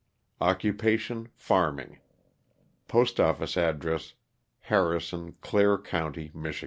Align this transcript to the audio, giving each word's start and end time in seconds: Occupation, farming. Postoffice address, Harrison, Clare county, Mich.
Occupation, 0.41 1.27
farming. 1.35 1.99
Postoffice 2.87 3.55
address, 3.55 4.15
Harrison, 4.61 5.35
Clare 5.41 5.77
county, 5.77 6.31
Mich. 6.33 6.59